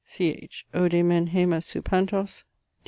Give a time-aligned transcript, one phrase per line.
[0.03, 0.65] CH.
[0.73, 2.43] Oude men haemas su pantos.